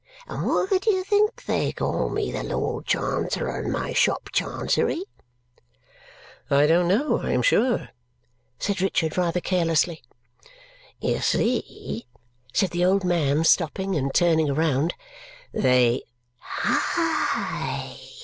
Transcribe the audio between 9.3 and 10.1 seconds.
carelessly.